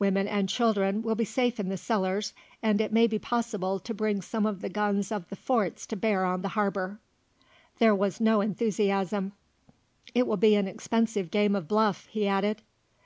Women 0.00 0.26
and 0.26 0.48
children 0.48 1.02
will 1.02 1.14
be 1.14 1.24
safe 1.24 1.60
in 1.60 1.68
the 1.68 1.76
cellars, 1.76 2.32
and 2.64 2.80
it 2.80 2.92
may 2.92 3.06
be 3.06 3.20
possible 3.20 3.78
to 3.78 3.94
bring 3.94 4.20
some 4.20 4.44
of 4.44 4.60
the 4.60 4.68
guns 4.68 5.12
of 5.12 5.28
the 5.28 5.36
forts 5.36 5.86
to 5.86 5.94
bear 5.96 6.24
on 6.24 6.42
the 6.42 6.48
harbour." 6.58 6.98
There 7.78 7.94
was 7.94 8.20
no 8.20 8.40
enthusiasm. 8.40 9.34
"It 10.16 10.26
will 10.26 10.36
be 10.36 10.56
an 10.56 10.66
expensive 10.66 11.30
game 11.30 11.54
of 11.54 11.68
bluff," 11.68 12.06
he 12.10 12.26
added. 12.26 12.60